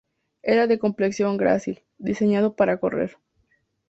Era 0.41 0.65
de 0.65 0.79
complexión 0.79 1.37
grácil, 1.37 1.83
diseñado 1.99 2.55
para 2.55 2.79
correr. 2.79 3.19